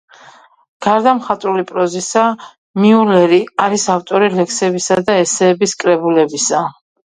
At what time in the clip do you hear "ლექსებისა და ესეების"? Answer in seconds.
4.41-5.81